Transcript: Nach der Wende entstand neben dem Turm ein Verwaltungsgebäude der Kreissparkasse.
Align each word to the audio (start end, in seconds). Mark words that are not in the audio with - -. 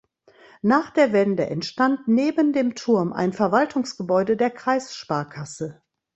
Nach 0.63 0.89
der 0.89 1.13
Wende 1.13 1.45
entstand 1.45 2.07
neben 2.07 2.53
dem 2.53 2.73
Turm 2.73 3.13
ein 3.13 3.33
Verwaltungsgebäude 3.33 4.35
der 4.35 4.49
Kreissparkasse. 4.49 5.83